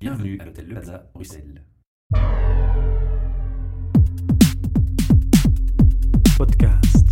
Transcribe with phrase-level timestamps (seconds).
[0.00, 1.62] Bienvenue à l'hôtel Le Plaza, Bruxelles.
[6.38, 7.06] Podcast.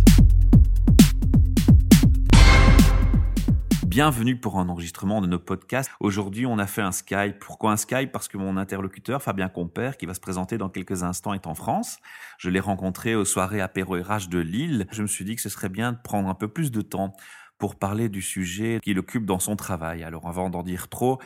[3.85, 5.91] Bienvenue pour un enregistrement de nos podcasts.
[5.99, 7.37] Aujourd'hui, on a fait un Skype.
[7.37, 8.11] Pourquoi un Skype?
[8.11, 11.53] Parce que mon interlocuteur, Fabien Compère, qui va se présenter dans quelques instants, est en
[11.53, 11.99] France.
[12.39, 14.87] Je l'ai rencontré aux soirées apéro RH de Lille.
[14.91, 17.13] Je me suis dit que ce serait bien de prendre un peu plus de temps
[17.59, 20.03] pour parler du sujet qu'il occupe dans son travail.
[20.03, 21.19] Alors avant d'en dire trop,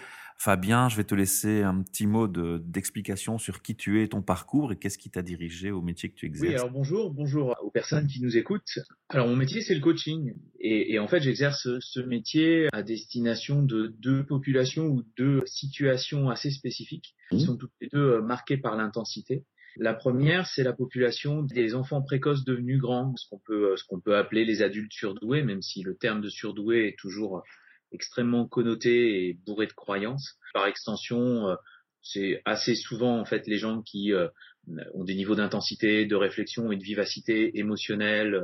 [0.43, 4.73] Fabien, je vais te laisser un petit mot d'explication sur qui tu es, ton parcours
[4.73, 6.51] et qu'est-ce qui t'a dirigé au métier que tu exerces.
[6.51, 8.79] Oui, alors bonjour, bonjour aux personnes qui nous écoutent.
[9.07, 13.63] Alors mon métier c'est le coaching et, et en fait j'exerce ce métier à destination
[13.63, 18.75] de deux populations ou deux situations assez spécifiques qui sont toutes les deux marquées par
[18.75, 19.45] l'intensité.
[19.77, 24.01] La première, c'est la population des enfants précoces devenus grands, ce qu'on peut, ce qu'on
[24.01, 27.43] peut appeler les adultes surdoués, même si le terme de surdoué est toujours
[27.93, 30.37] extrêmement connoté et bourré de croyances.
[30.53, 31.55] Par extension,
[32.01, 34.11] c'est assez souvent en fait les gens qui
[34.93, 38.41] ont des niveaux d'intensité, de réflexion et de vivacité émotionnelle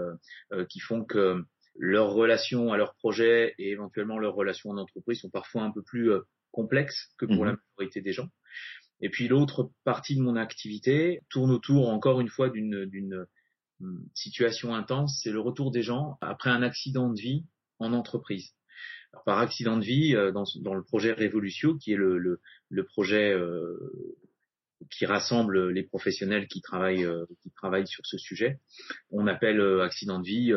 [0.70, 1.44] qui font que
[1.78, 5.82] leurs relations à leur projet et éventuellement leurs relations en entreprise sont parfois un peu
[5.82, 6.12] plus
[6.52, 8.30] complexes que pour la majorité des gens.
[9.02, 13.26] Et puis l'autre partie de mon activité tourne autour encore une fois d'une
[14.14, 17.46] situation intense, c'est le retour des gens après un accident de vie
[17.78, 18.52] en entreprise.
[19.26, 22.40] Par accident de vie, dans, dans, le projet Révolutio, qui est le,
[22.86, 23.78] projet euh,
[24.92, 28.60] qui rassemble les professionnels qui travaillent, euh, qui travaillent sur ce sujet,
[29.12, 30.54] on appelle accident de vie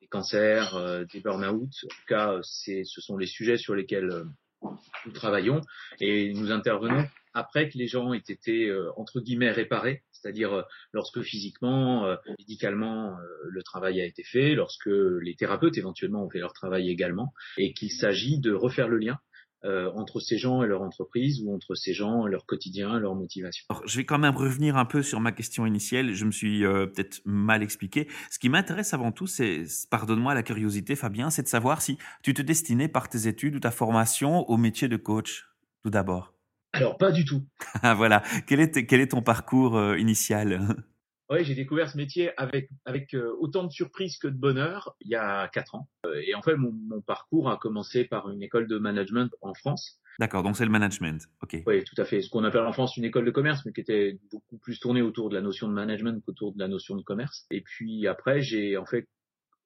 [0.00, 1.62] des cancers, des burn-out.
[1.84, 4.24] En tout cas, ce sont les sujets sur lesquels
[4.62, 5.60] nous travaillons
[6.00, 12.16] et nous intervenons après que les gens aient été entre guillemets réparés, c'est-à-dire lorsque physiquement,
[12.38, 17.34] médicalement, le travail a été fait, lorsque les thérapeutes éventuellement ont fait leur travail également,
[17.58, 19.18] et qu'il s'agit de refaire le lien
[19.64, 23.14] euh, entre ces gens et leur entreprise ou entre ces gens et leur quotidien, leur
[23.14, 23.64] motivation.
[23.86, 26.12] Je vais quand même revenir un peu sur ma question initiale.
[26.12, 28.06] Je me suis euh, peut-être mal expliqué.
[28.30, 32.34] Ce qui m'intéresse avant tout, c'est, pardonne-moi la curiosité, Fabien, c'est de savoir si tu
[32.34, 35.46] te destinais par tes études ou ta formation au métier de coach,
[35.82, 36.33] tout d'abord.
[36.74, 37.46] Alors, pas du tout.
[37.82, 38.22] Ah, voilà.
[38.46, 40.60] Quel est, quel est ton parcours euh, initial?
[41.30, 45.10] Oui, j'ai découvert ce métier avec avec euh, autant de surprises que de bonheur il
[45.10, 45.88] y a quatre ans.
[46.04, 49.54] Euh, et en fait, mon, mon, parcours a commencé par une école de management en
[49.54, 50.02] France.
[50.18, 51.26] D'accord, donc c'est le management.
[51.42, 51.56] Ok.
[51.66, 52.20] Oui, tout à fait.
[52.20, 55.00] Ce qu'on appelle en France une école de commerce, mais qui était beaucoup plus tournée
[55.00, 57.46] autour de la notion de management qu'autour de la notion de commerce.
[57.50, 59.08] Et puis après, j'ai en fait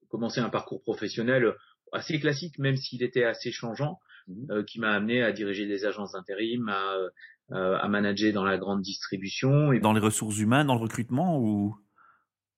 [0.09, 1.55] commencé un parcours professionnel
[1.93, 4.51] assez classique, même s'il était assez changeant, mmh.
[4.51, 6.97] euh, qui m'a amené à diriger des agences d'intérim, à
[7.51, 9.73] euh, à manager dans la grande distribution.
[9.73, 9.81] Et...
[9.81, 11.75] Dans les ressources humaines, dans le recrutement ou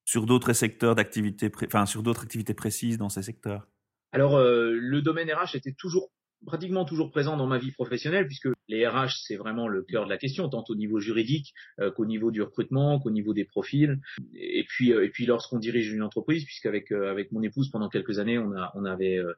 [0.04, 3.69] sur d'autres secteurs d'activité, enfin sur d'autres activités précises dans ces secteurs?
[4.10, 6.10] Alors euh, le domaine RH était toujours
[6.46, 10.10] pratiquement toujours présent dans ma vie professionnelle puisque les RH c'est vraiment le cœur de
[10.10, 14.00] la question tant au niveau juridique euh, qu'au niveau du recrutement qu'au niveau des profils
[14.34, 17.88] et puis euh, et puis lorsqu'on dirige une entreprise puisqu'avec euh, avec mon épouse pendant
[17.88, 19.34] quelques années on a on avait euh,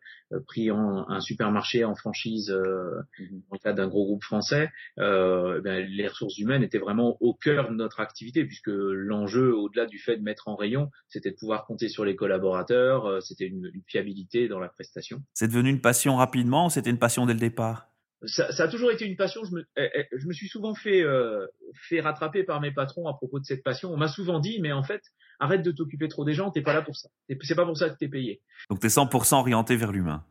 [0.47, 3.31] pris en, un supermarché en franchise mm-hmm.
[3.31, 7.71] dans le cadre d'un gros groupe français ben, les ressources humaines étaient vraiment au cœur
[7.71, 11.67] de notre activité puisque l'enjeu au-delà du fait de mettre en rayon c'était de pouvoir
[11.67, 16.17] compter sur les collaborateurs c'était une, une fiabilité dans la prestation c'est devenu une passion
[16.17, 17.89] rapidement c'était une passion dès le départ?
[18.25, 19.43] Ça, ça, a toujours été une passion.
[19.45, 21.47] Je me, eh, eh, je me suis souvent fait, euh,
[21.89, 23.93] fait rattraper par mes patrons à propos de cette passion.
[23.93, 25.03] On m'a souvent dit, mais en fait,
[25.41, 27.09] arrête de t'occuper trop des gens, t'es pas là pour ça.
[27.43, 28.41] C'est pas pour ça que t'es payé.
[28.71, 30.25] Donc t'es 100% orienté vers l'humain.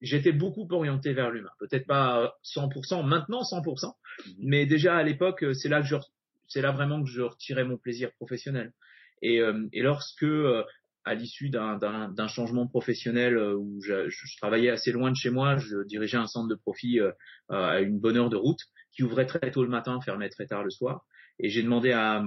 [0.00, 1.50] J'étais beaucoup orienté vers l'humain.
[1.58, 4.30] Peut-être pas 100%, maintenant 100%, mmh.
[4.38, 5.96] mais déjà à l'époque, c'est là que je,
[6.46, 8.72] c'est là vraiment que je retirais mon plaisir professionnel.
[9.22, 10.64] Et, euh, et lorsque euh,
[11.04, 15.56] à l'issue d'un changement professionnel euh, où je, je, travaillais assez loin de chez moi,
[15.56, 17.12] je dirigeais un centre de profit euh,
[17.48, 18.60] à une bonne heure de route
[18.92, 21.04] qui ouvrait très tôt le matin, fermait très tard le soir.
[21.38, 22.22] Et j'ai demandé à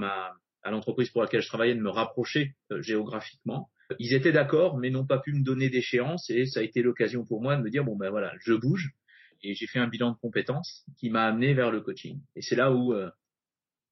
[0.63, 3.69] à l'entreprise pour laquelle je travaillais de me rapprocher euh, géographiquement.
[3.99, 7.23] Ils étaient d'accord, mais n'ont pas pu me donner d'échéance et ça a été l'occasion
[7.23, 8.89] pour moi de me dire bon ben voilà, je bouge
[9.43, 12.19] et j'ai fait un bilan de compétences qui m'a amené vers le coaching.
[12.35, 12.95] Et c'est là où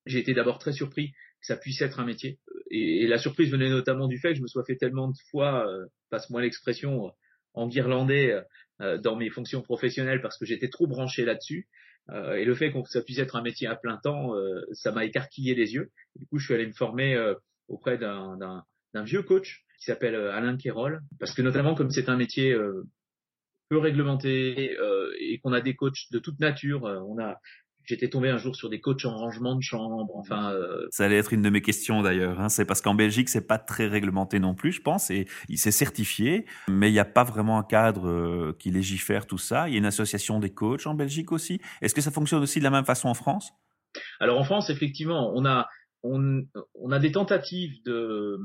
[0.08, 2.40] j'ai été d'abord très surpris que ça puisse être un métier
[2.74, 5.68] et, la surprise venait notamment du fait que je me sois fait tellement de fois,
[5.68, 7.12] euh, passe-moi l'expression,
[7.54, 8.44] en guirlandais
[8.82, 11.68] euh, dans mes fonctions professionnelles parce que j'étais trop branché là-dessus.
[12.10, 14.92] Euh, et le fait que ça puisse être un métier à plein temps, euh, ça
[14.92, 15.92] m'a écarquillé les yeux.
[16.16, 17.36] du coup, je suis allé me former euh,
[17.68, 18.64] auprès d'un
[19.06, 22.56] vieux coach qui s'appelle Alain Kérol, parce que notamment comme c'est un métier
[23.70, 24.78] peu réglementé
[25.20, 27.38] et qu'on a des coachs de toute nature, on a
[27.86, 30.16] j'étais tombé un jour sur des coachs en rangement de chambre.
[30.16, 32.40] Enfin, euh, ça allait être une de mes questions d'ailleurs.
[32.40, 32.50] Hein.
[32.50, 35.72] C'est parce qu'en Belgique, c'est pas très réglementé non plus, je pense, et il s'est
[35.72, 39.68] certifié, mais il n'y a pas vraiment un cadre euh, qui légifère tout ça.
[39.68, 41.60] Il y a une association des coachs en Belgique aussi.
[41.82, 43.52] Est-ce que ça fonctionne aussi de la même façon en France?
[44.20, 45.68] Alors en France, effectivement, on a
[46.04, 46.44] on,
[46.76, 48.40] on a des tentatives de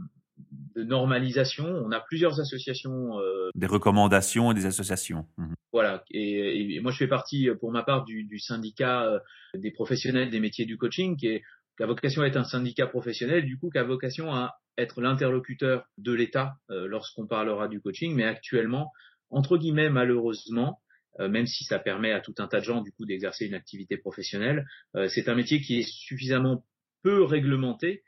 [0.74, 1.66] de normalisation.
[1.66, 3.18] On a plusieurs associations.
[3.20, 5.26] Euh, des recommandations et des associations.
[5.36, 5.54] Mmh.
[5.72, 6.04] Voilà.
[6.10, 9.18] Et, moi, je fais partie, pour ma part, du, du syndicat euh,
[9.54, 11.42] des professionnels des métiers du coaching, qui, est,
[11.76, 15.00] qui a vocation à être un syndicat professionnel, du coup, qui a vocation à être
[15.00, 18.14] l'interlocuteur de l'État euh, lorsqu'on parlera du coaching.
[18.14, 18.92] Mais actuellement,
[19.30, 20.80] entre guillemets, malheureusement,
[21.18, 23.96] même si ça permet à tout un tas de gens du coup d'exercer une activité
[23.96, 24.64] professionnelle,
[25.08, 26.64] c'est un métier qui est suffisamment
[27.02, 28.04] peu réglementé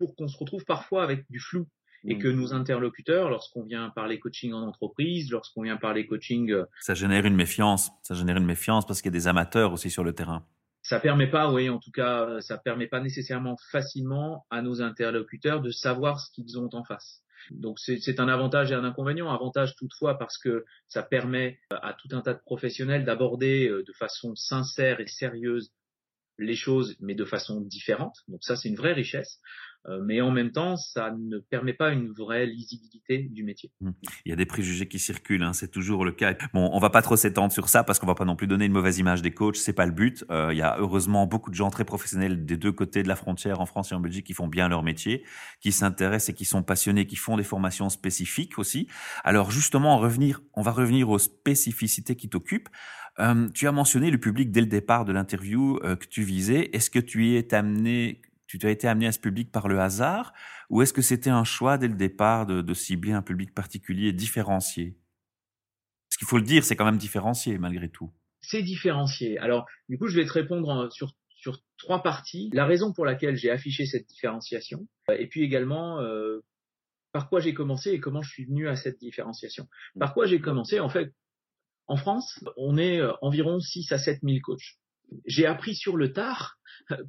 [0.00, 1.68] pour qu'on se retrouve parfois avec du flou
[2.04, 2.34] et que mm.
[2.34, 7.26] nos interlocuteurs, lorsqu'on vient parler coaching en entreprise, lorsqu'on vient parler coaching, euh, ça génère
[7.26, 7.90] une méfiance.
[8.02, 10.46] Ça génère une méfiance parce qu'il y a des amateurs aussi sur le terrain.
[10.82, 15.60] Ça permet pas, oui, en tout cas, ça permet pas nécessairement facilement à nos interlocuteurs
[15.60, 17.22] de savoir ce qu'ils ont en face.
[17.50, 19.30] Donc c'est un avantage et un inconvénient.
[19.30, 23.92] Avantage toutefois parce que ça permet à tout un tas de professionnels d'aborder euh, de
[23.92, 25.70] façon sincère et sérieuse
[26.40, 28.16] les choses, mais de façon différente.
[28.28, 29.40] Donc ça, c'est une vraie richesse.
[29.86, 33.70] Euh, mais en même temps, ça ne permet pas une vraie lisibilité du métier.
[33.80, 33.90] Mmh.
[34.26, 36.34] Il y a des préjugés qui circulent, hein, c'est toujours le cas.
[36.52, 38.66] Bon, on va pas trop s'étendre sur ça parce qu'on va pas non plus donner
[38.66, 40.24] une mauvaise image des coachs, c'est pas le but.
[40.30, 43.16] Euh, il y a heureusement beaucoup de gens très professionnels des deux côtés de la
[43.16, 45.24] frontière, en France et en Belgique, qui font bien leur métier,
[45.60, 48.86] qui s'intéressent et qui sont passionnés, qui font des formations spécifiques aussi.
[49.24, 52.68] Alors justement, revenir, on va revenir aux spécificités qui t'occupent.
[53.18, 56.70] Euh, tu as mentionné le public dès le départ de l'interview que tu visais.
[56.74, 58.20] Est-ce que tu y es amené
[58.58, 60.32] tu as été amené à ce public par le hasard
[60.68, 64.96] ou est-ce que c'était un choix dès le départ de, cibler un public particulier différencié?
[66.08, 68.10] Ce qu'il faut le dire, c'est quand même différencié malgré tout.
[68.40, 69.38] C'est différencié.
[69.38, 72.50] Alors, du coup, je vais te répondre sur, sur trois parties.
[72.52, 76.40] La raison pour laquelle j'ai affiché cette différenciation, euh, et puis également euh,
[77.12, 79.68] par quoi j'ai commencé et comment je suis venu à cette différenciation.
[79.98, 80.80] Par quoi j'ai commencé?
[80.80, 81.12] En fait,
[81.86, 84.78] en France, on est euh, environ 6 à 7 000 coachs.
[85.26, 86.58] J'ai appris sur le tard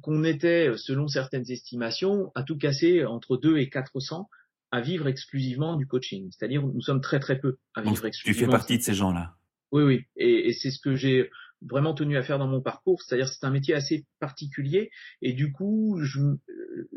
[0.02, 4.28] qu'on était, selon certaines estimations, à tout casser entre 2 et 400
[4.70, 6.30] à vivre exclusivement du coaching.
[6.30, 8.38] C'est-à-dire, nous sommes très très peu à vivre exclusivement.
[8.38, 9.36] Tu fais partie de ces gens-là.
[9.70, 10.04] Oui, oui.
[10.16, 13.02] Et, et c'est ce que j'ai vraiment tenu à faire dans mon parcours.
[13.02, 14.90] C'est-à-dire, c'est un métier assez particulier.
[15.20, 16.00] Et du coup,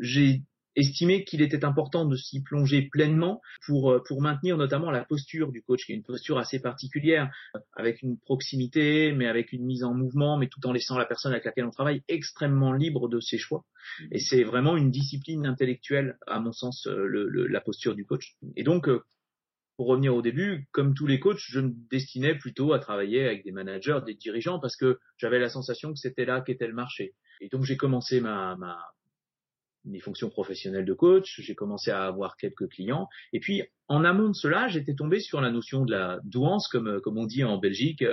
[0.00, 0.42] j'ai
[0.76, 5.50] estimé qu'il était important de s'y plonger pleinement pour, euh, pour maintenir notamment la posture
[5.50, 7.30] du coach, qui est une posture assez particulière,
[7.74, 11.32] avec une proximité, mais avec une mise en mouvement, mais tout en laissant la personne
[11.32, 13.64] avec laquelle on travaille extrêmement libre de ses choix.
[14.12, 18.34] Et c'est vraiment une discipline intellectuelle, à mon sens, euh, le, la posture du coach.
[18.56, 19.02] Et donc, euh,
[19.76, 23.44] pour revenir au début, comme tous les coachs, je me destinais plutôt à travailler avec
[23.44, 27.14] des managers, des dirigeants, parce que j'avais la sensation que c'était là qu'était le marché.
[27.40, 28.78] Et donc j'ai commencé ma, ma,
[29.86, 33.08] mes fonctions professionnelles de coach, j'ai commencé à avoir quelques clients.
[33.32, 37.00] Et puis, en amont de cela, j'étais tombé sur la notion de la douance, comme,
[37.00, 38.04] comme on dit en Belgique,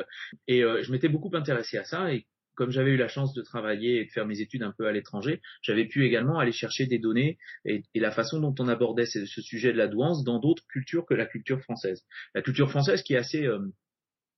[0.48, 2.14] et euh, je m'étais beaucoup intéressé à ça.
[2.14, 4.88] Et comme j'avais eu la chance de travailler et de faire mes études un peu
[4.88, 9.06] à l'étranger, j'avais pu également aller chercher des données et, la façon dont on abordait
[9.06, 12.06] ce, sujet de la douance dans d'autres cultures que la culture française.
[12.36, 13.60] La culture française qui est assez euh,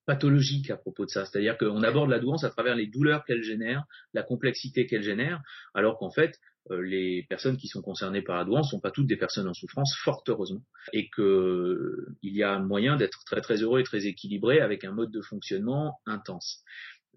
[0.05, 1.25] pathologique à propos de ça.
[1.25, 5.41] C'est-à-dire qu'on aborde la douance à travers les douleurs qu'elle génère, la complexité qu'elle génère,
[5.73, 6.39] alors qu'en fait,
[6.71, 9.53] euh, les personnes qui sont concernées par la douance sont pas toutes des personnes en
[9.53, 10.63] souffrance, fort heureusement,
[10.93, 14.83] et que euh, il y a moyen d'être très très heureux et très équilibré avec
[14.83, 16.63] un mode de fonctionnement intense.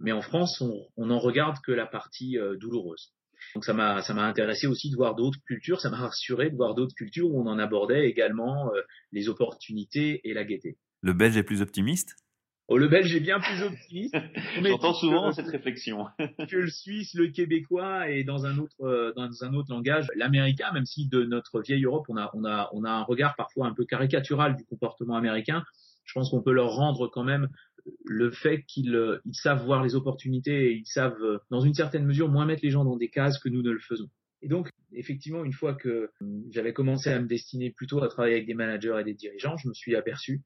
[0.01, 3.13] Mais en France, on, on en regarde que la partie euh, douloureuse.
[3.55, 6.57] Donc ça m'a ça m'a intéressé aussi de voir d'autres cultures, ça m'a rassuré de
[6.57, 8.73] voir d'autres cultures où on en abordait également
[9.13, 10.77] les opportunités et la gaieté.
[11.03, 12.17] Le Belge est plus optimiste?
[12.71, 14.15] Oh, le belge est bien plus optimiste.
[14.63, 16.05] J'entends souvent cette réflexion.
[16.19, 20.71] que le suisse, le québécois et dans un autre euh, dans un autre langage, l'américain,
[20.75, 23.67] même si de notre vieille Europe, on a on a on a un regard parfois
[23.67, 25.65] un peu caricatural du comportement américain.
[26.05, 27.49] Je pense qu'on peut leur rendre quand même
[28.05, 31.75] le fait qu'ils euh, ils savent voir les opportunités et ils savent euh, dans une
[31.75, 34.11] certaine mesure moins mettre les gens dans des cases que nous ne le faisons.
[34.43, 36.11] Et donc, effectivement, une fois que
[36.51, 39.69] j'avais commencé à me destiner plutôt à travailler avec des managers et des dirigeants, je
[39.69, 40.43] me suis aperçu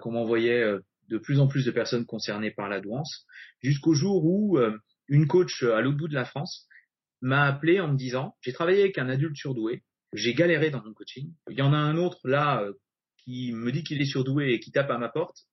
[0.00, 3.26] qu'on m'envoyait de plus en plus de personnes concernées par la douance,
[3.62, 6.66] jusqu'au jour où euh, une coach euh, à l'autre bout de la France
[7.20, 9.82] m'a appelé en me disant, j'ai travaillé avec un adulte surdoué,
[10.14, 12.72] j'ai galéré dans mon coaching, il y en a un autre là euh,
[13.18, 15.46] qui me dit qu'il est surdoué et qui tape à ma porte,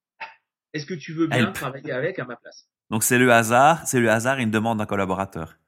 [0.72, 2.68] est-ce que tu veux bien travailler avec à ma place?
[2.90, 5.58] Donc c'est le hasard, c'est le hasard, une demande d'un collaborateur.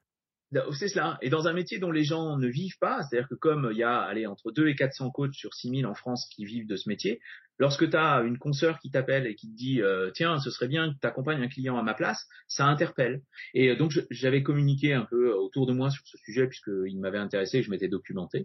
[0.73, 1.17] C'est cela.
[1.21, 3.83] Et dans un métier dont les gens ne vivent pas, c'est-à-dire que comme il y
[3.83, 6.89] a allez, entre 2 et 400 coachs sur 6000 en France qui vivent de ce
[6.89, 7.21] métier,
[7.61, 10.67] lorsque tu as une consoeur qui t'appelle et qui te dit euh, tiens, ce serait
[10.67, 13.21] bien que tu accompagnes un client à ma place, ça interpelle.
[13.53, 17.19] Et euh, donc j'avais communiqué un peu autour de moi sur ce sujet puisqu'il m'avait
[17.19, 18.41] intéressé et je m'étais documenté.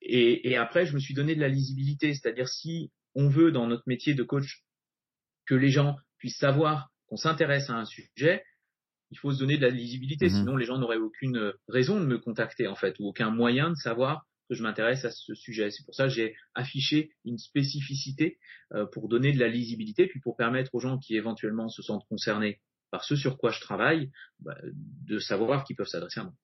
[0.00, 3.66] Et, et après, je me suis donné de la lisibilité, c'est-à-dire si on veut dans
[3.66, 4.62] notre métier de coach
[5.46, 8.44] que les gens puissent savoir qu'on s'intéresse à un sujet,
[9.10, 10.36] il faut se donner de la lisibilité, mhm.
[10.36, 13.74] sinon les gens n'auraient aucune raison de me contacter en fait, ou aucun moyen de
[13.74, 14.24] savoir
[14.54, 15.70] je m'intéresse à ce sujet.
[15.70, 18.38] C'est pour ça que j'ai affiché une spécificité
[18.74, 22.06] euh, pour donner de la lisibilité, puis pour permettre aux gens qui éventuellement se sentent
[22.08, 24.56] concernés par ce sur quoi je travaille, bah,
[25.06, 26.34] de savoir qu'ils peuvent s'adresser à moi.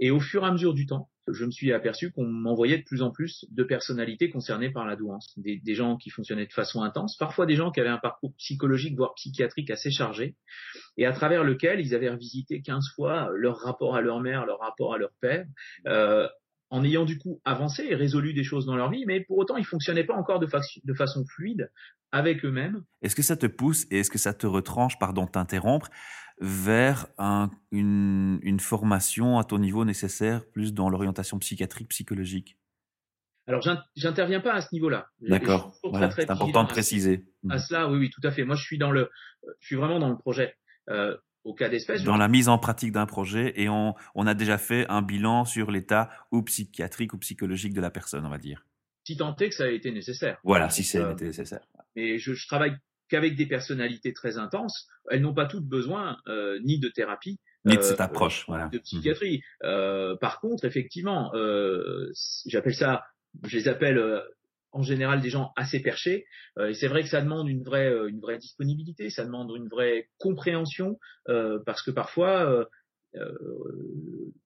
[0.00, 2.84] Et au fur et à mesure du temps, je me suis aperçu qu'on m'envoyait de
[2.84, 5.32] plus en plus de personnalités concernées par la douance.
[5.36, 8.34] Des, des, gens qui fonctionnaient de façon intense, parfois des gens qui avaient un parcours
[8.36, 10.36] psychologique, voire psychiatrique assez chargé,
[10.96, 14.60] et à travers lequel ils avaient revisité 15 fois leur rapport à leur mère, leur
[14.60, 15.46] rapport à leur père,
[15.86, 16.28] euh,
[16.70, 19.56] en ayant du coup avancé et résolu des choses dans leur vie, mais pour autant
[19.56, 20.48] ils fonctionnaient pas encore de,
[20.84, 21.70] de façon fluide
[22.12, 22.82] avec eux-mêmes.
[23.02, 25.88] Est-ce que ça te pousse et est-ce que ça te retranche, pardon t'interrompre,
[26.40, 32.58] vers un, une, une, formation à ton niveau nécessaire, plus dans l'orientation psychiatrique, psychologique?
[33.46, 33.62] Alors,
[33.94, 35.08] j'interviens pas à ce niveau-là.
[35.20, 35.72] D'accord.
[35.84, 37.24] Voilà, c'est important de préciser.
[37.48, 38.44] À, cela, oui, oui, tout à fait.
[38.44, 39.08] Moi, je suis dans le,
[39.60, 40.56] je suis vraiment dans le projet.
[40.90, 42.02] Euh, au cas d'espèce.
[42.02, 45.44] Dans la mise en pratique d'un projet et on, on a déjà fait un bilan
[45.44, 48.66] sur l'état ou psychiatrique ou psychologique de la personne, on va dire.
[49.04, 50.38] Si tant est que ça a été nécessaire.
[50.42, 51.60] Voilà, si c'est euh, nécessaire.
[51.94, 52.76] Mais je, je travaille
[53.08, 57.76] qu'avec des personnalités très intenses, elles n'ont pas toutes besoin euh, ni de thérapie, ni
[57.76, 58.68] de cette euh, approche, voilà.
[58.68, 59.42] de psychiatrie.
[59.62, 61.30] Euh, par contre, effectivement,
[62.46, 63.04] j'appelle ça,
[63.44, 64.02] je les appelle
[64.76, 66.26] en général des gens assez perchés.
[66.60, 70.98] et c'est vrai que ça demande une vraie, vraie disponibilité, ça demande une vraie compréhension,
[71.26, 72.68] parce que parfois,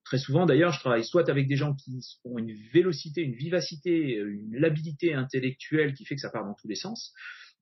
[0.05, 4.15] très souvent d'ailleurs, je travaille soit avec des gens qui ont une vélocité, une vivacité,
[4.15, 7.13] une labilité intellectuelle qui fait que ça part dans tous les sens,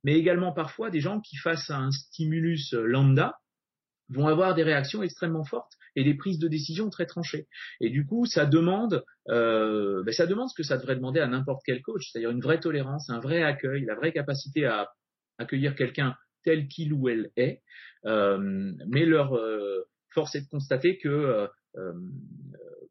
[0.05, 3.39] mais également parfois des gens qui, face à un stimulus lambda,
[4.11, 7.47] vont avoir des réactions extrêmement fortes et des prises de décision très tranchées.
[7.81, 11.27] Et du coup, ça demande, euh, ben ça demande ce que ça devrait demander à
[11.27, 14.89] n'importe quel coach, c'est-à-dire une vraie tolérance, un vrai accueil, la vraie capacité à
[15.39, 17.63] accueillir quelqu'un tel qu'il ou elle est.
[18.07, 21.09] Euh, mais leur euh, force est de constater que
[21.77, 21.93] euh,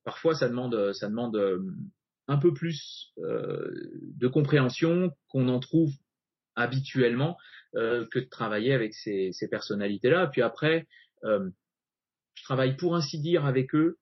[0.04, 1.38] parfois ça demande, ça demande
[2.28, 5.92] un peu plus de compréhension qu'on en trouve
[6.56, 7.38] habituellement
[7.74, 10.28] que de travailler avec ces, ces personnalités-là.
[10.28, 10.88] Puis après,
[11.24, 11.50] euh,
[12.36, 13.98] je travaille pour ainsi dire avec eux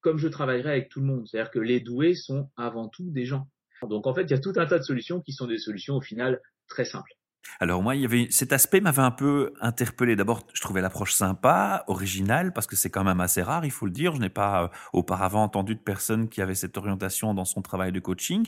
[0.00, 1.28] comme je travaillerai avec tout le monde.
[1.28, 3.48] C'est-à-dire que les doués sont avant tout des gens.
[3.82, 5.96] Donc en fait, il y a tout un tas de solutions qui sont des solutions
[5.96, 7.12] au final très simples.
[7.60, 10.16] Alors moi, il y avait cet aspect m'avait un peu interpellé.
[10.16, 13.86] D'abord, je trouvais l'approche sympa, originale, parce que c'est quand même assez rare, il faut
[13.86, 14.14] le dire.
[14.14, 17.92] Je n'ai pas euh, auparavant entendu de personne qui avait cette orientation dans son travail
[17.92, 18.46] de coaching.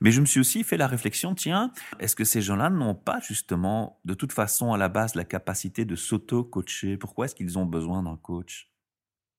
[0.00, 3.20] Mais je me suis aussi fait la réflexion, tiens, est-ce que ces gens-là n'ont pas
[3.20, 6.96] justement, de toute façon, à la base, la capacité de s'auto-coacher?
[6.96, 8.70] Pourquoi est-ce qu'ils ont besoin d'un coach?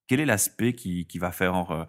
[0.08, 1.86] Quel est l'aspect qui, va faire euh,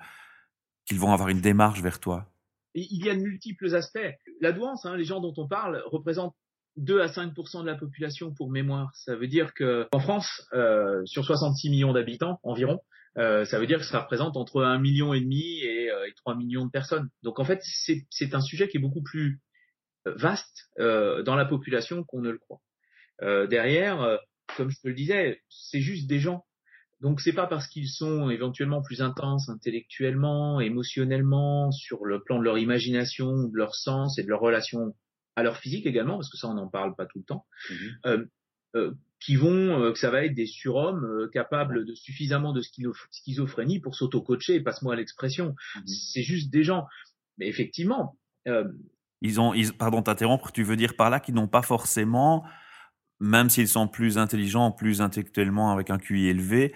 [0.86, 2.30] qu'ils vont avoir une démarche vers toi?
[2.74, 4.14] Il y a de multiples aspects.
[4.40, 6.34] La douance, hein, les gens dont on parle, représentent
[6.78, 8.90] 2 à 5% de la population pour mémoire.
[8.94, 12.80] Ça veut dire que en France, euh, sur 66 millions d'habitants environ,
[13.16, 16.12] euh, ça veut dire que ça représente entre 1 million et demi et, euh, et
[16.14, 17.08] 3 millions de personnes.
[17.22, 19.40] Donc en fait, c'est un sujet qui est beaucoup plus
[20.06, 22.60] euh, vaste euh, dans la population qu'on ne le croit.
[23.48, 24.18] derrière,
[24.56, 26.44] comme je te le disais, c'est juste des gens.
[27.00, 32.44] Donc c'est pas parce qu'ils sont éventuellement plus intenses intellectuellement, émotionnellement, sur le plan de
[32.44, 34.94] leur imagination, de leur sens et de leur relation
[35.38, 37.76] à leur physique également, parce que ça on n'en parle pas tout le temps, mhm.
[38.06, 38.26] euh,
[38.74, 42.60] euh, qui vont, euh, que ça va être des surhommes euh, capables de suffisamment de
[43.10, 45.54] schizophrénie pour s'auto-coacher, passe-moi l'expression.
[45.76, 45.86] Mhm.
[45.86, 46.86] C'est juste des gens.
[47.38, 48.16] Mais effectivement.
[49.20, 52.44] ils ont, ils, pardon, t'interrompre, tu veux dire par là qu'ils n'ont pas forcément,
[53.20, 56.74] même s'ils sont plus intelligents, plus intellectuellement avec un QI élevé,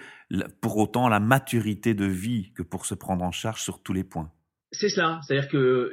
[0.61, 4.05] pour autant la maturité de vie que pour se prendre en charge sur tous les
[4.05, 4.31] points.
[4.71, 5.19] C'est cela.
[5.25, 5.91] C'est-à-dire que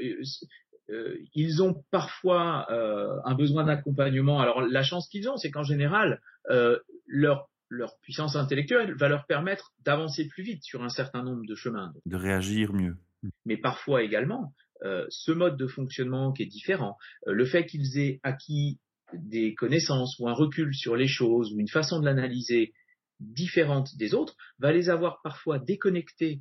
[1.34, 4.40] ils ont parfois euh, un besoin d'accompagnement.
[4.40, 6.20] Alors la chance qu'ils ont, c'est qu'en général,
[6.50, 11.46] euh, leur leur puissance intellectuelle va leur permettre d'avancer plus vite sur un certain nombre
[11.46, 11.92] de chemins.
[12.04, 12.96] De réagir mieux.
[13.44, 18.80] Mais parfois également, ce mode de fonctionnement qui est différent, le fait qu'ils aient acquis
[19.12, 22.72] des connaissances ou un recul sur les choses ou une façon de l'analyser
[23.20, 26.40] différente des autres, va les avoir parfois déconnectés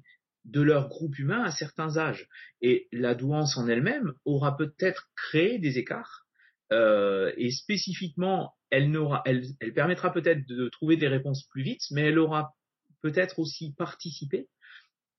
[0.49, 2.27] de leur groupe humain à certains âges.
[2.61, 6.25] Et la douance en elle-même aura peut-être créé des écarts.
[6.71, 11.81] Euh, et spécifiquement, elle, n'aura, elle, elle permettra peut-être de trouver des réponses plus vite,
[11.91, 12.55] mais elle aura
[13.01, 14.47] peut-être aussi participé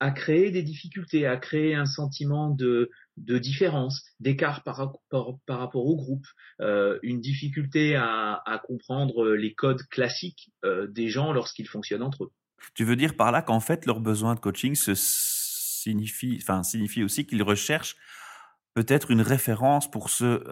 [0.01, 5.59] à créer des difficultés, à créer un sentiment de, de différence, d'écart par, rapport, par
[5.59, 6.27] rapport au groupe,
[6.63, 12.25] euh, une difficulté à, à, comprendre les codes classiques euh, des gens lorsqu'ils fonctionnent entre
[12.25, 12.33] eux.
[12.75, 17.03] Tu veux dire par là qu'en fait leur besoin de coaching se signifie, enfin, signifie
[17.03, 17.97] aussi qu'ils recherchent
[18.75, 20.43] peut-être une référence pour se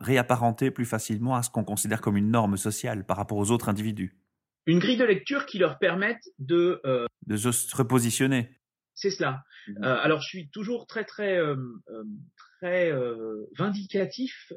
[0.00, 3.68] réapparenter plus facilement à ce qu'on considère comme une norme sociale par rapport aux autres
[3.68, 4.16] individus?
[4.66, 6.80] Une grille de lecture qui leur permette de...
[6.84, 8.60] Euh, de se repositionner.
[8.94, 9.42] C'est cela.
[9.68, 9.84] Mmh.
[9.84, 11.56] Euh, alors je suis toujours très très euh,
[12.60, 12.92] très
[13.58, 14.52] vindicatif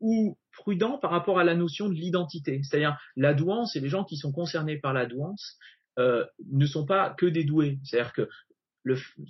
[0.00, 2.60] ou prudent par rapport à la notion de l'identité.
[2.62, 5.58] C'est-à-dire la douance et les gens qui sont concernés par la douance
[5.98, 7.78] euh, ne sont pas que des doués.
[7.84, 8.28] C'est-à-dire que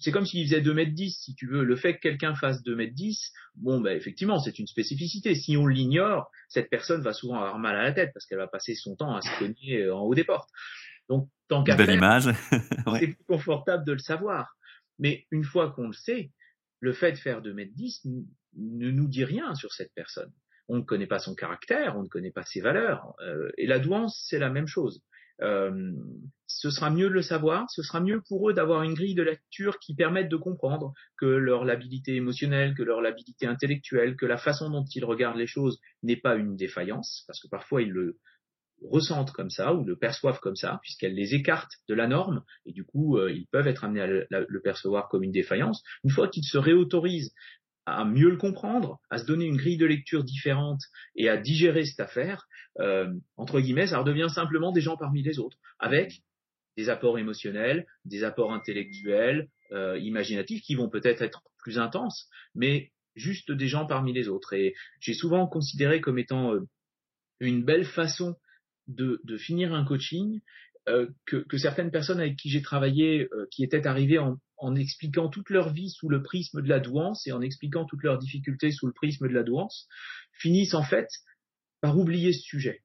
[0.00, 1.62] c'est comme s'il faisait 2 mètres 10, si tu veux.
[1.62, 5.34] Le fait que quelqu'un fasse 2 mètres 10, bon, ben, effectivement, c'est une spécificité.
[5.34, 8.48] Si on l'ignore, cette personne va souvent avoir mal à la tête parce qu'elle va
[8.48, 10.50] passer son temps à se cogner en haut des portes.
[11.08, 12.24] Donc, tant qu'à faire, image.
[12.98, 14.56] c'est plus confortable de le savoir.
[14.98, 16.30] Mais une fois qu'on le sait,
[16.80, 18.06] le fait de faire 2 mètres 10
[18.56, 20.32] ne nous dit rien sur cette personne.
[20.68, 23.14] On ne connaît pas son caractère, on ne connaît pas ses valeurs.
[23.20, 25.02] Euh, et la douance, c'est la même chose.
[25.42, 25.92] Euh,
[26.46, 29.22] ce sera mieux de le savoir, ce sera mieux pour eux d'avoir une grille de
[29.22, 34.36] lecture qui permette de comprendre que leur labilité émotionnelle, que leur labilité intellectuelle, que la
[34.36, 38.18] façon dont ils regardent les choses n'est pas une défaillance, parce que parfois ils le
[38.82, 42.72] ressentent comme ça ou le perçoivent comme ça, puisqu'elles les écartent de la norme, et
[42.72, 45.82] du coup euh, ils peuvent être amenés à le percevoir comme une défaillance.
[46.04, 47.32] Une fois qu'ils se réautorisent
[47.86, 50.80] à mieux le comprendre, à se donner une grille de lecture différente
[51.16, 52.46] et à digérer cette affaire,
[52.80, 56.22] euh, entre guillemets, ça redevient simplement des gens parmi les autres, avec
[56.76, 62.90] des apports émotionnels, des apports intellectuels, euh, imaginatifs, qui vont peut-être être plus intenses, mais
[63.14, 64.54] juste des gens parmi les autres.
[64.54, 66.60] Et j'ai souvent considéré comme étant euh,
[67.40, 68.36] une belle façon
[68.86, 70.40] de, de, finir un coaching
[70.88, 74.74] euh, que, que, certaines personnes avec qui j'ai travaillé, euh, qui étaient arrivées en, en,
[74.76, 78.18] expliquant toute leur vie sous le prisme de la douance et en expliquant toutes leurs
[78.18, 79.88] difficultés sous le prisme de la douance,
[80.32, 81.08] finissent en fait
[81.80, 82.82] par oublier ce sujet.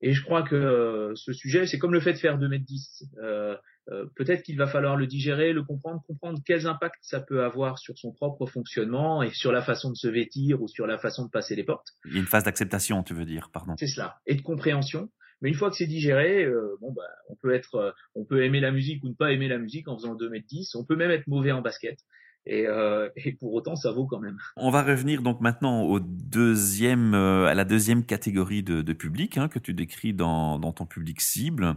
[0.00, 2.66] Et je crois que euh, ce sujet, c'est comme le fait de faire 2 mètres
[2.66, 3.04] 10.
[3.22, 3.56] Euh,
[3.90, 7.78] euh, peut-être qu'il va falloir le digérer, le comprendre, comprendre quels impacts ça peut avoir
[7.78, 11.24] sur son propre fonctionnement et sur la façon de se vêtir ou sur la façon
[11.26, 11.88] de passer les portes.
[12.06, 13.74] Il y a une phase d'acceptation, tu veux dire, pardon.
[13.78, 15.10] C'est cela, et de compréhension.
[15.42, 16.48] Mais une fois que c'est digéré,
[16.80, 19.58] bon bah, on peut être, on peut aimer la musique ou ne pas aimer la
[19.58, 20.74] musique en faisant 2 mètres 10.
[20.76, 21.98] On peut même être mauvais en basket.
[22.46, 24.36] Et, euh, et, pour autant, ça vaut quand même.
[24.56, 29.38] On va revenir donc maintenant au deuxième, euh, à la deuxième catégorie de, de public
[29.38, 31.76] hein, que tu décris dans, dans, ton public cible.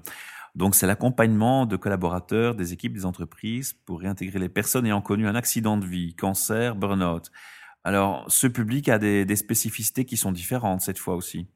[0.56, 5.28] Donc, c'est l'accompagnement de collaborateurs des équipes des entreprises pour réintégrer les personnes ayant connu
[5.28, 7.32] un accident de vie, cancer, burn-out.
[7.84, 11.48] Alors, ce public a des, des spécificités qui sont différentes cette fois aussi.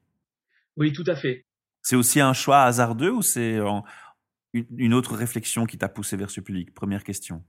[0.76, 1.44] Oui, tout à fait.
[1.82, 3.58] C'est aussi un choix hasardeux ou c'est
[4.54, 6.72] une autre réflexion qui t'a poussé vers ce public?
[6.72, 7.42] Première question.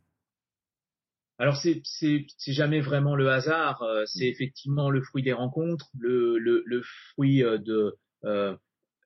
[1.39, 6.37] Alors c'est c'est jamais vraiment le hasard, euh, c'est effectivement le fruit des rencontres, le
[6.37, 8.55] le, le fruit euh, de, euh,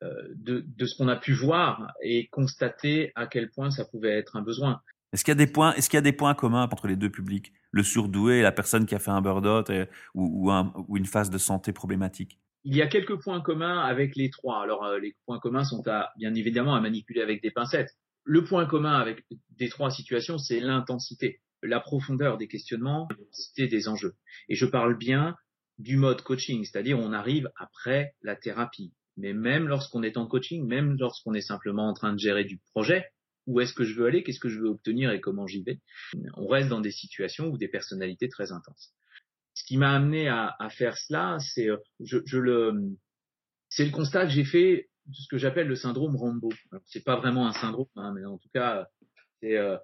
[0.01, 4.35] de de ce qu'on a pu voir et constater à quel point ça pouvait être
[4.35, 4.81] un besoin.
[5.13, 6.97] Est-ce qu'il y a des points est-ce qu'il y a des points communs entre les
[6.97, 9.71] deux publics, le surdoué et la personne qui a fait un burn-out
[10.13, 12.39] ou ou, un, ou une phase de santé problématique?
[12.65, 14.61] Il y a quelques points communs avec les trois.
[14.61, 17.95] Alors les points communs sont à bien évidemment à manipuler avec des pincettes.
[18.25, 23.87] Le point commun avec des trois situations, c'est l'intensité la profondeur des questionnements, c'était des
[23.87, 24.15] enjeux.
[24.49, 25.35] Et je parle bien
[25.79, 28.93] du mode coaching, c'est-à-dire on arrive après la thérapie.
[29.17, 32.59] Mais même lorsqu'on est en coaching, même lorsqu'on est simplement en train de gérer du
[32.71, 33.05] projet,
[33.47, 35.79] où est-ce que je veux aller, qu'est-ce que je veux obtenir et comment j'y vais,
[36.35, 38.91] on reste dans des situations ou des personnalités très intenses.
[39.53, 42.73] Ce qui m'a amené à, faire cela, c'est euh, je, le
[43.69, 46.49] c'est le constat que j'ai fait de ce que j'appelle le syndrome Rambo.
[46.85, 48.87] C'est pas vraiment un syndrome, hein, mais en tout cas,
[49.41, 49.77] c'est euh,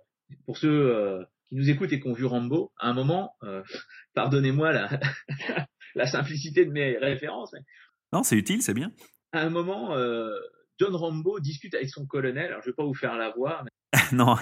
[0.45, 3.63] pour ceux euh, qui nous écoutent et qui ont vu Rambo, à un moment, euh,
[4.13, 4.89] pardonnez-moi la,
[5.95, 7.53] la simplicité de mes références.
[8.11, 8.91] non, c'est utile, c'est bien.
[9.31, 10.31] À un moment, euh,
[10.79, 12.47] John Rambo discute avec son colonel.
[12.47, 13.63] Alors, je vais pas vous faire la voix.
[13.63, 13.99] Mais...
[14.11, 14.35] non.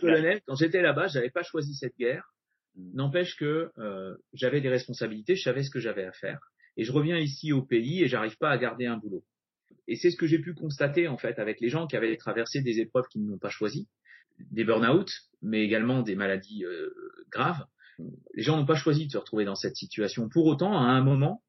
[0.00, 2.34] colonel, quand j'étais là-bas, j'avais pas choisi cette guerre.
[2.94, 6.38] N'empêche que euh, j'avais des responsabilités, je savais ce que j'avais à faire.
[6.76, 9.24] Et je reviens ici au pays et j'arrive pas à garder un boulot.
[9.88, 12.60] Et c'est ce que j'ai pu constater en fait avec les gens qui avaient traversé
[12.60, 13.88] des épreuves qu'ils n'ont pas choisies
[14.50, 15.10] des burn-out,
[15.42, 16.90] mais également des maladies euh,
[17.30, 17.64] graves.
[18.34, 20.28] Les gens n'ont pas choisi de se retrouver dans cette situation.
[20.28, 21.42] Pour autant, à un moment,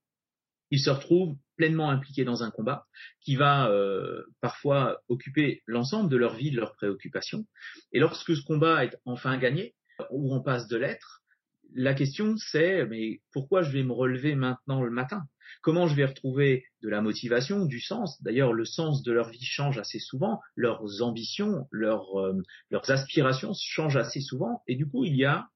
[0.72, 2.88] ils se retrouvent pleinement impliqués dans un combat
[3.22, 7.46] qui va euh, parfois occuper l'ensemble de leur vie, de leurs préoccupations.
[7.92, 9.76] Et lorsque ce combat est enfin gagné,
[10.12, 11.22] ou on passe de l'être,
[11.74, 15.24] la question c'est mais pourquoi je vais me relever maintenant le matin?
[15.62, 18.22] Comment je vais retrouver de la motivation, du sens?
[18.24, 23.54] D'ailleurs, le sens de leur vie change assez souvent, leurs ambitions, leurs, euh, leurs aspirations
[23.54, 25.50] changent assez souvent, et du coup, il y a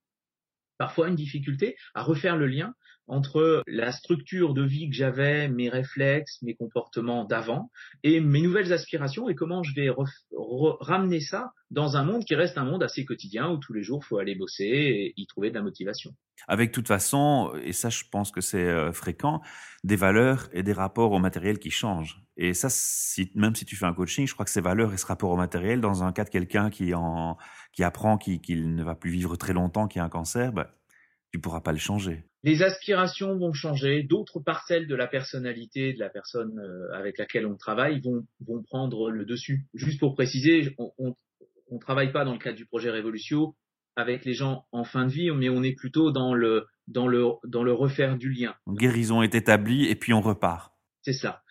[0.78, 2.74] parfois une difficulté à refaire le lien
[3.08, 7.70] entre la structure de vie que j'avais, mes réflexes, mes comportements d'avant
[8.04, 9.90] et mes nouvelles aspirations et comment je vais
[10.80, 14.02] ramener ça dans un monde qui reste un monde assez quotidien où tous les jours
[14.04, 16.12] il faut aller bosser et y trouver de la motivation.
[16.48, 19.42] Avec toute façon, et ça je pense que c'est euh, fréquent,
[19.84, 22.22] des valeurs et des rapports au matériel qui changent.
[22.36, 22.68] Et ça,
[23.36, 25.38] même si tu fais un coaching, je crois que ces valeurs et ce rapport au
[25.38, 26.92] matériel, dans un cas de quelqu'un qui,
[27.74, 30.74] qui apprend qu'il ne va plus vivre très longtemps, qui a un cancer, bah,
[31.34, 32.24] tu pourras pas le changer.
[32.44, 37.48] Les aspirations vont changer, d'autres parcelles de la personnalité de la personne euh, avec laquelle
[37.48, 39.66] on travaille vont, vont prendre le dessus.
[39.74, 41.16] Juste pour préciser, on,
[41.70, 43.56] on, travaille pas dans le cadre du projet Révolution
[43.96, 47.26] avec les gens en fin de vie, mais on est plutôt dans le dans le
[47.46, 48.56] dans le refaire du lien.
[48.68, 50.72] Guérison est établie et puis on repart.
[51.02, 51.42] C'est ça.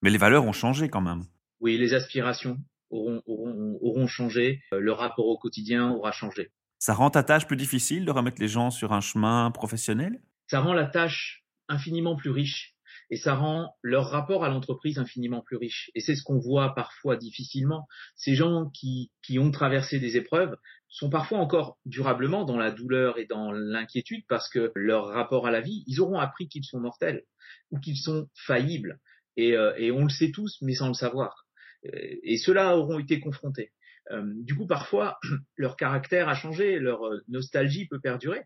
[0.00, 1.24] Mais les valeurs ont changé quand même.
[1.60, 2.56] Oui, les aspirations
[2.88, 6.50] auront, auront, auront changé, euh, le rapport au quotidien aura changé.
[6.78, 10.20] Ça rend ta tâche plus difficile de remettre les gens sur un chemin professionnel?
[10.46, 12.74] Ça rend la tâche infiniment plus riche
[13.10, 15.90] et ça rend leur rapport à l'entreprise infiniment plus riche.
[15.94, 17.88] Et c'est ce qu'on voit parfois difficilement.
[18.16, 20.56] Ces gens qui, qui ont traversé des épreuves
[20.88, 25.50] sont parfois encore durablement dans la douleur et dans l'inquiétude parce que leur rapport à
[25.50, 27.24] la vie, ils auront appris qu'ils sont mortels
[27.70, 29.00] ou qu'ils sont faillibles.
[29.36, 31.46] Et, euh, et on le sait tous, mais sans le savoir.
[31.84, 33.72] Et ceux-là auront été confrontés.
[34.10, 35.18] Euh, du coup, parfois,
[35.56, 38.42] leur caractère a changé, leur euh, nostalgie peut perdurer.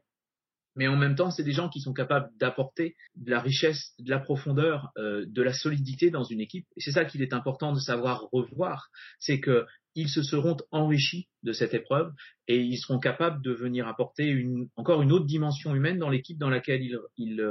[0.74, 4.08] Mais en même temps, c'est des gens qui sont capables d'apporter de la richesse, de
[4.08, 6.66] la profondeur, euh, de la solidité dans une équipe.
[6.76, 11.28] Et c'est ça qu'il est important de savoir revoir, c'est que ils se seront enrichis
[11.42, 12.12] de cette épreuve
[12.48, 16.38] et ils seront capables de venir apporter une, encore une autre dimension humaine dans l'équipe
[16.38, 17.44] dans laquelle ils, ils,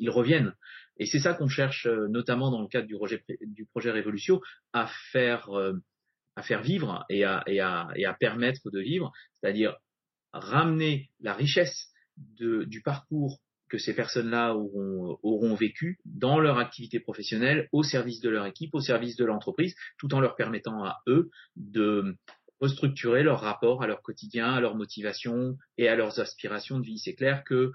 [0.00, 0.52] ils reviennent.
[0.96, 4.40] Et c'est ça qu'on cherche notamment dans le cadre du projet, du projet Révolution
[4.72, 5.48] à faire
[6.40, 9.76] à faire vivre et à, et à, et à permettre de vivre, c'est-à-dire
[10.32, 17.68] ramener la richesse du parcours que ces personnes-là auront, auront vécu dans leur activité professionnelle
[17.72, 21.30] au service de leur équipe, au service de l'entreprise, tout en leur permettant à eux
[21.56, 22.16] de
[22.60, 26.98] restructurer leur rapport à leur quotidien, à leur motivation et à leurs aspirations de vie.
[26.98, 27.70] C'est clair que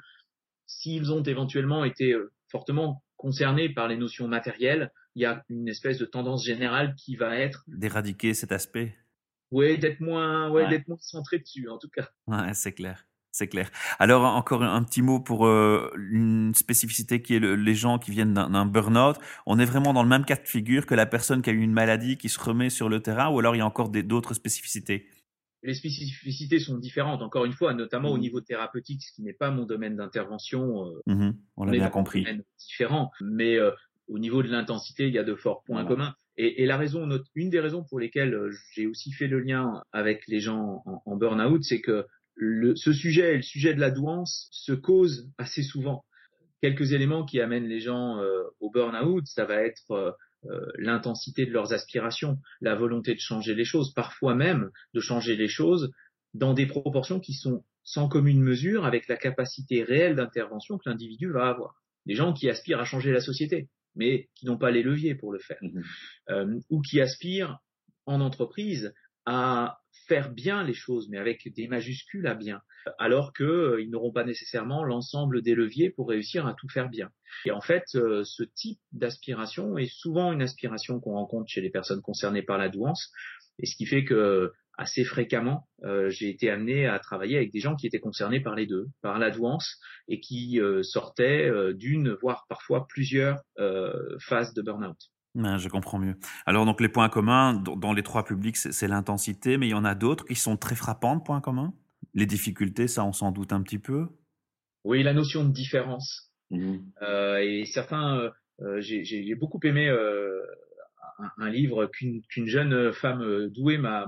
[0.67, 2.15] s'ils ont éventuellement été
[2.49, 7.15] fortement concernés par les notions matérielles, il y a une espèce de tendance générale qui
[7.15, 8.95] va être d'éradiquer cet aspect.
[9.51, 12.10] Oui, d'être moins, ouais, d'être moins centré dessus, en tout cas.
[12.28, 13.08] Ouais, c'est clair.
[13.32, 13.69] C'est clair.
[13.99, 18.34] Alors encore un petit mot pour euh, une spécificité qui est les gens qui viennent
[18.34, 19.17] d'un burn-out.
[19.45, 21.60] On est vraiment dans le même cas de figure que la personne qui a eu
[21.60, 24.34] une maladie qui se remet sur le terrain, ou alors il y a encore d'autres
[24.36, 25.10] spécificités?
[25.63, 28.21] Les spécificités sont différentes, encore une fois, notamment au mmh.
[28.21, 30.86] niveau thérapeutique, ce qui n'est pas mon domaine d'intervention.
[30.86, 32.25] Euh, mmh on l'a bien compris.
[32.58, 33.71] Différent, mais euh,
[34.07, 36.15] au niveau de l'intensité, il y a de forts points communs.
[36.37, 39.81] Et, et, la raison, une des raisons pour lesquelles euh, j'ai aussi fait le lien
[39.93, 43.89] avec les gens en, en burn-out, c'est que le, ce sujet, le sujet de la
[43.89, 46.03] douance, se cause assez souvent.
[46.61, 51.51] Quelques éléments qui amènent les gens euh, au burn-out, ça va être euh, l'intensité de
[51.51, 55.91] leurs aspirations, la volonté de changer les choses, parfois même de changer les choses
[56.33, 61.31] dans des proportions qui sont sans commune mesure avec la capacité réelle d'intervention que l'individu
[61.31, 61.75] va avoir.
[62.05, 65.31] Des gens qui aspirent à changer la société, mais qui n'ont pas les leviers pour
[65.31, 65.81] le faire, mmh
[66.29, 67.60] euh, ou qui aspirent
[68.05, 68.93] en entreprise
[69.25, 72.62] à faire bien les choses, mais avec des majuscules à bien,
[72.99, 77.10] alors qu'ils euh, n'auront pas nécessairement l'ensemble des leviers pour réussir à tout faire bien.
[77.45, 81.71] Et en fait, euh, ce type d'aspiration est souvent une aspiration qu'on rencontre chez les
[81.71, 83.12] personnes concernées par la douance,
[83.58, 87.59] et ce qui fait que assez fréquemment, euh, j'ai été amené à travailler avec des
[87.59, 91.73] gens qui étaient concernés par les deux, par la douance, et qui euh, sortaient euh,
[91.73, 93.41] d'une, voire parfois plusieurs
[94.19, 94.97] phases de burn-out.
[95.35, 96.15] je comprends mieux.
[96.45, 99.85] Alors donc les points communs dans les trois publics, c'est l'intensité, mais il y en
[99.85, 101.73] a d'autres qui sont très frappants, points communs?
[102.13, 104.07] Les difficultés, ça on s'en doute un petit peu?
[104.83, 106.31] Oui, la notion de différence.
[106.51, 106.77] Mmh.
[107.41, 108.31] et certains,
[108.77, 109.89] j'ai beaucoup aimé
[111.38, 114.05] un, livre qu'une jeune femme douée m'a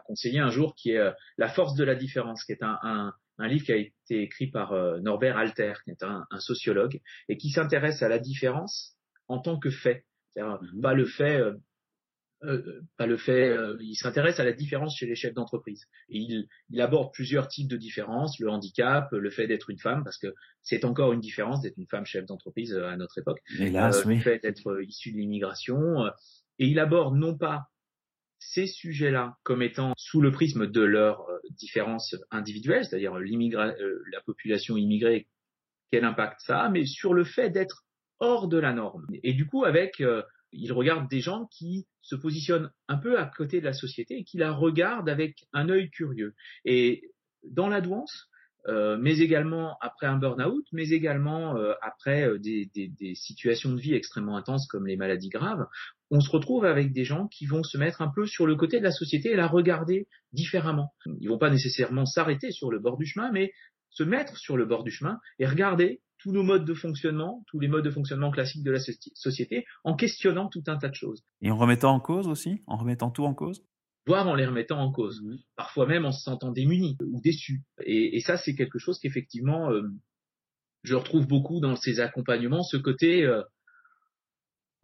[0.00, 3.48] conseillé un jour, qui est euh, La force de la différence, qui est un, un,
[3.48, 7.50] livre qui a été écrit par euh, Norbert Alter, qui est un, sociologue, et qui
[7.50, 8.96] s'intéresse à la différence
[9.28, 10.04] en tant que fait.
[10.32, 10.80] C'est-à-dire mhm.
[10.80, 11.40] pas le fait,
[12.42, 15.86] euh, pas le fait, il s'intéresse à la différence chez les chefs d'entreprise.
[16.10, 20.04] Et il, il aborde plusieurs types de différences, le handicap, le fait d'être une femme,
[20.04, 23.40] parce que c'est encore une différence d'être une femme chef d'entreprise à notre époque.
[23.58, 26.06] Hélas, Le fait d'être issu de l'immigration.
[26.58, 27.68] et il aborde non pas
[28.50, 34.20] ces sujets-là comme étant sous le prisme de leurs euh, différences individuelles, c'est-à-dire euh, la
[34.20, 35.28] population immigrée,
[35.90, 37.84] quel impact ça a, mais sur le fait d'être
[38.20, 39.06] hors de la norme.
[39.22, 43.26] Et du coup, avec, euh, il regarde des gens qui se positionnent un peu à
[43.26, 46.34] côté de la société et qui la regardent avec un œil curieux.
[46.64, 47.10] Et
[47.42, 48.28] dans la douance,
[48.66, 53.72] euh, mais également après un burn-out, mais également euh, après euh, des, des, des, situations
[53.72, 55.66] de vie extrêmement intenses comme les maladies graves,
[56.14, 58.78] on se retrouve avec des gens qui vont se mettre un peu sur le côté
[58.78, 60.94] de la société et la regarder différemment.
[61.20, 63.52] Ils vont pas nécessairement s'arrêter sur le bord du chemin, mais
[63.90, 67.58] se mettre sur le bord du chemin et regarder tous nos modes de fonctionnement, tous
[67.58, 71.24] les modes de fonctionnement classiques de la société, en questionnant tout un tas de choses.
[71.42, 73.64] Et en remettant en cause aussi, en remettant tout en cause?
[74.06, 75.36] Voire en les remettant en cause, mmh.
[75.56, 77.62] parfois même en se sentant démunis ou déçus.
[77.84, 79.82] Et, et ça, c'est quelque chose qu'effectivement, euh,
[80.84, 83.42] je retrouve beaucoup dans ces accompagnements, ce côté, euh,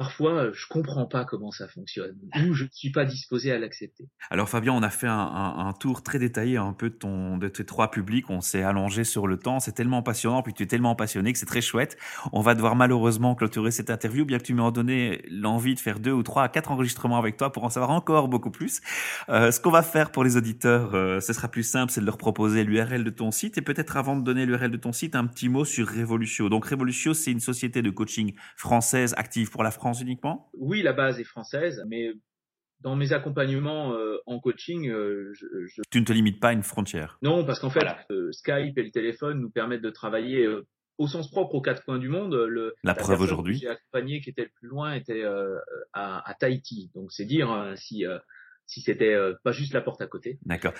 [0.01, 3.59] parfois euh, je comprends pas comment ça fonctionne ou je ne suis pas disposé à
[3.59, 4.09] l'accepter.
[4.31, 7.37] Alors Fabien, on a fait un, un, un, tour très détaillé un peu de ton
[7.37, 10.63] de tes trois publics, on s'est allongé sur le temps, c'est tellement passionnant puis tu
[10.63, 11.99] es tellement passionné que c'est très chouette.
[12.33, 16.01] On va devoir malheureusement clôturer cette interview bien que tu m'aies donné l'envie de faire
[16.01, 18.81] deux ou trois, quatre enregistrements avec toi pour en savoir encore beaucoup plus.
[19.29, 22.07] Euh, ce qu'on va faire pour les auditeurs, euh, ce sera plus simple, c'est de
[22.07, 25.15] leur proposer l'URL de ton site et peut-être avant de donner l'URL de ton site,
[25.15, 26.49] un petit mot sur Revolutio.
[26.49, 30.51] Donc Revolutio, c'est une société de coaching française active pour la France uniquement?
[30.55, 32.13] Oui, la base est française, mais
[32.81, 35.83] dans mes accompagnements euh, en coaching, euh, je, je...
[35.91, 37.19] tu ne te limites pas à une frontière?
[37.23, 41.07] Non, parce qu'en fait, euh, Skype et le téléphone nous permettent de travailler euh, au
[41.07, 42.35] sens propre aux quatre coins du monde.
[42.35, 43.57] Le, la, la preuve aujourd'hui.
[43.59, 45.59] J'ai accompagné qui était le plus loin était euh,
[45.93, 48.05] à, à, Tahiti, donc c'est dire hein, si
[48.67, 50.39] si c'était pas juste la porte à côté.
[50.45, 50.75] D'accord.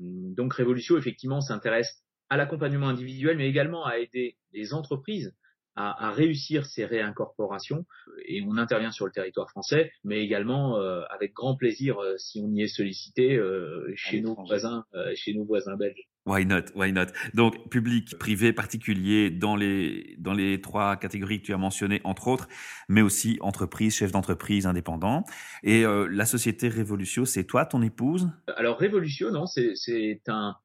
[0.00, 5.34] donc Révolution effectivement s'intéresse à l'accompagnement individuel, mais également à aider les entreprises
[5.76, 7.84] à, à, réussir ces réincorporations
[8.26, 12.40] et on intervient sur le territoire français, mais également euh, avec grand plaisir euh, si
[12.42, 16.08] on y est sollicité euh, chez nos voisins, euh, chez nos voisins belges.
[16.26, 17.06] Why not, why not?
[17.34, 22.26] Donc public, privé, particulier dans les dans les trois catégories que tu as mentionnées entre
[22.26, 22.48] autres,
[22.88, 25.24] mais aussi entreprise, chef d'entreprise, indépendant.
[25.62, 28.28] Et euh, la société Révolution, c'est toi, ton épouse?
[28.56, 30.56] Alors Révolution, non, c'est c'est un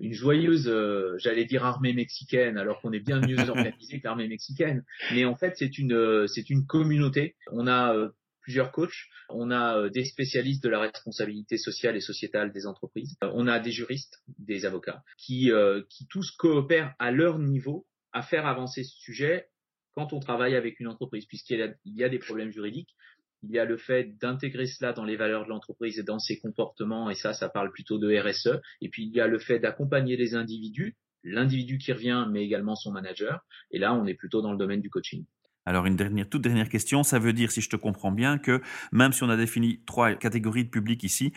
[0.00, 4.28] une joyeuse, euh, j'allais dire armée mexicaine, alors qu'on est bien mieux organisé que l'armée
[4.28, 4.84] mexicaine.
[5.12, 7.36] Mais en fait, c'est une, euh, c'est une communauté.
[7.52, 7.94] On a
[8.40, 13.48] plusieurs coachs, on a des spécialistes de la responsabilité sociale et sociétale des entreprises, on
[13.48, 15.50] a des juristes, des avocats, qui,
[15.90, 19.48] qui tous coopèrent à leur niveau à faire avancer ce sujet
[19.96, 22.94] quand on travaille avec une entreprise, puisqu'il y, a des problèmes juridiques,
[23.42, 26.38] il y a le fait d'intégrer cela dans les valeurs de l'entreprise et dans ses
[26.38, 28.60] comportements, et ça, ça parle plutôt de RSE.
[28.80, 32.74] Et puis il y a le fait d'accompagner les individus, l'individu qui revient, mais également
[32.74, 33.44] son manager.
[33.70, 35.24] Et là, on est plutôt dans le domaine du coaching.
[35.64, 35.96] Alors une
[36.26, 39.28] toute dernière question, ça veut dire, si je te comprends bien, que même si on
[39.28, 41.32] a défini trois catégories de public ici,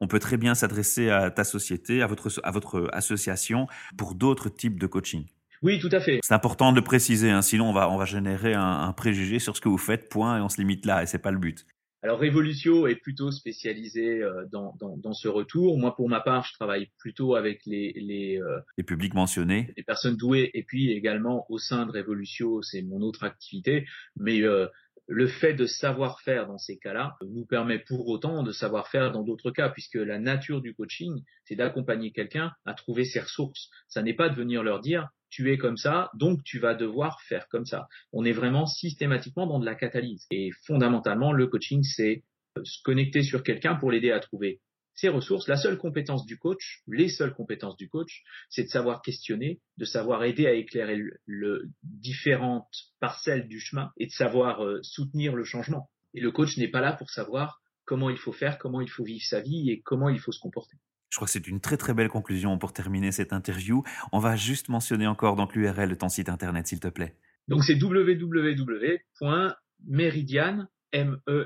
[0.00, 4.86] on peut très bien s'adresser à ta société, à votre association pour d'autres types de
[4.86, 5.26] coaching.
[5.62, 6.20] Oui, tout à fait.
[6.22, 9.38] C'est important de le préciser, hein, sinon on va, on va générer un, un, préjugé
[9.38, 11.38] sur ce que vous faites, point, et on se limite là, et c'est pas le
[11.38, 11.66] but.
[12.02, 15.78] Alors Revolutio est plutôt spécialisé euh, dans, dans, dans, ce retour.
[15.78, 19.82] Moi, pour ma part, je travaille plutôt avec les les, euh, les publics mentionnés, les
[19.82, 23.86] personnes douées, et puis également au sein de Revolutio, c'est mon autre activité.
[24.16, 24.66] Mais euh,
[25.08, 29.12] le fait de savoir faire dans ces cas-là nous permet pour autant de savoir faire
[29.12, 33.68] dans d'autres cas, puisque la nature du coaching, c'est d'accompagner quelqu'un à trouver ses ressources.
[33.88, 37.20] Ça n'est pas de venir leur dire tu es comme ça, donc tu vas devoir
[37.22, 37.86] faire comme ça.
[38.12, 40.26] On est vraiment systématiquement dans de la catalyse.
[40.30, 42.24] Et fondamentalement, le coaching, c'est
[42.58, 44.60] euh, se connecter sur quelqu'un pour l'aider à trouver
[44.94, 45.48] ses ressources.
[45.48, 49.84] La seule compétence du coach, les seules compétences du coach, c'est de savoir questionner, de
[49.84, 55.44] savoir aider à éclairer le, différentes parcelles du chemin et de savoir euh, soutenir le
[55.44, 55.88] changement.
[56.12, 59.04] Et le coach n'est pas là pour savoir comment il faut faire, comment il faut
[59.04, 60.76] vivre sa vie et comment il faut se comporter.
[61.10, 63.82] Je crois que c'est une très très belle conclusion pour terminer cette interview.
[64.12, 67.16] On va juste mentionner encore donc l'URL de ton site internet, s'il te plaît.
[67.48, 71.40] Donc c'est www.meridian, M-E-R-I-D-I-A-N,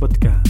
[0.00, 0.41] Podcast